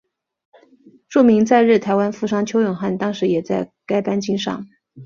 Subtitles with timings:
[1.09, 4.67] 著名在日台湾富商邱永汉当时也在该班机上。